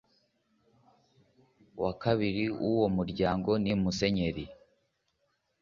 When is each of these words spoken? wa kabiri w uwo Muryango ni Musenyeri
wa 1.81 1.91
kabiri 2.03 2.43
w 2.63 2.63
uwo 2.73 2.87
Muryango 2.97 3.49
ni 3.63 3.71
Musenyeri 3.81 4.45